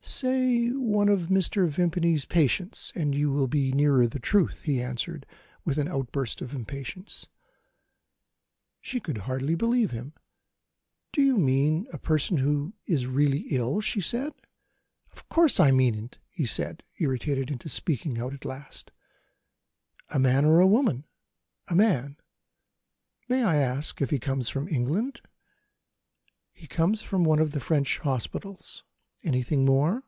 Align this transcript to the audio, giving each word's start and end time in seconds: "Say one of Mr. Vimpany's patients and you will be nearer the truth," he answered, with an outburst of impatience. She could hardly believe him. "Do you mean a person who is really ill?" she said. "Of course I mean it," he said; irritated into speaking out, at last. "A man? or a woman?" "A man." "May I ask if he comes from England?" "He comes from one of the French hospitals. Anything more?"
"Say 0.00 0.70
one 0.70 1.08
of 1.10 1.22
Mr. 1.26 1.68
Vimpany's 1.68 2.24
patients 2.24 2.92
and 2.94 3.14
you 3.14 3.30
will 3.30 3.46
be 3.46 3.72
nearer 3.72 4.06
the 4.06 4.18
truth," 4.20 4.62
he 4.62 4.80
answered, 4.80 5.26
with 5.66 5.76
an 5.76 5.86
outburst 5.86 6.40
of 6.40 6.54
impatience. 6.54 7.26
She 8.80 9.00
could 9.00 9.18
hardly 9.18 9.54
believe 9.54 9.90
him. 9.90 10.14
"Do 11.12 11.20
you 11.20 11.36
mean 11.36 11.86
a 11.92 11.98
person 11.98 12.38
who 12.38 12.72
is 12.86 13.06
really 13.06 13.40
ill?" 13.50 13.80
she 13.80 14.00
said. 14.00 14.32
"Of 15.12 15.28
course 15.28 15.60
I 15.60 15.72
mean 15.72 15.94
it," 15.94 16.18
he 16.30 16.46
said; 16.46 16.82
irritated 16.98 17.50
into 17.50 17.68
speaking 17.68 18.18
out, 18.18 18.32
at 18.32 18.46
last. 18.46 18.90
"A 20.10 20.18
man? 20.18 20.44
or 20.46 20.58
a 20.58 20.66
woman?" 20.66 21.04
"A 21.68 21.74
man." 21.74 22.16
"May 23.28 23.42
I 23.44 23.56
ask 23.56 24.00
if 24.00 24.08
he 24.10 24.18
comes 24.18 24.48
from 24.48 24.68
England?" 24.68 25.20
"He 26.52 26.66
comes 26.66 27.02
from 27.02 27.24
one 27.24 27.40
of 27.40 27.50
the 27.50 27.60
French 27.60 27.98
hospitals. 27.98 28.84
Anything 29.24 29.64
more?" 29.64 30.04